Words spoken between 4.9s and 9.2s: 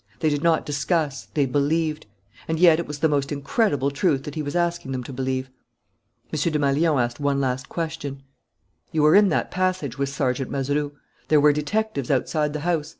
them to believe. M. Desmalions asked one last question. "You were